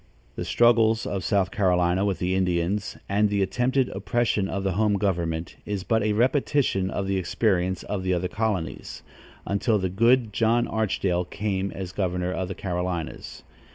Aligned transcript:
The 0.35 0.45
struggles 0.45 1.05
of 1.05 1.23
South 1.23 1.51
Carolinia 1.51 2.03
with 2.03 2.17
the 2.17 2.33
Indians, 2.33 2.97
and 3.07 3.29
the 3.29 3.43
attempted 3.43 3.87
oppression 3.89 4.49
of 4.49 4.63
the 4.63 4.71
home 4.71 4.95
government 4.95 5.57
is 5.63 5.83
but 5.83 6.01
a 6.01 6.13
repetition 6.13 6.89
of 6.89 7.05
the 7.05 7.17
experience 7.17 7.83
of 7.83 8.01
the 8.01 8.11
other 8.15 8.27
colonies, 8.27 9.03
until 9.45 9.77
the 9.77 9.89
good 9.89 10.33
John 10.33 10.67
Archdale 10.67 11.23
came 11.25 11.69
as 11.69 11.91
governor 11.91 12.31
of 12.31 12.47
the 12.47 12.55
Carolinias. 12.55 13.43